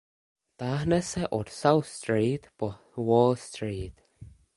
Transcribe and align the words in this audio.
Táhne 0.57 1.01
se 1.03 1.27
od 1.27 1.47
South 1.49 1.85
Street 1.87 2.47
po 2.57 2.73
Wall 2.97 3.35
Street. 3.35 4.01